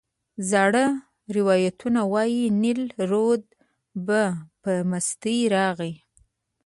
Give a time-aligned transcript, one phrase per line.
[0.49, 0.85] زاړه
[1.37, 3.43] روایتونه وایي نیل رود
[4.07, 4.21] به
[4.61, 5.93] په مستۍ راغی.